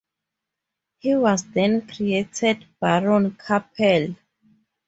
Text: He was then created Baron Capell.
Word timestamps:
He 0.97 1.13
was 1.15 1.43
then 1.51 1.85
created 1.85 2.65
Baron 2.79 3.35
Capell. 3.35 4.15